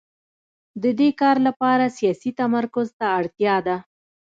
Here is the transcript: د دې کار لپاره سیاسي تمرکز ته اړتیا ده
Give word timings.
د 0.83 0.85
دې 0.99 1.09
کار 1.21 1.37
لپاره 1.47 1.85
سیاسي 1.97 2.31
تمرکز 2.39 2.87
ته 2.99 3.05
اړتیا 3.17 3.55
ده 3.67 3.77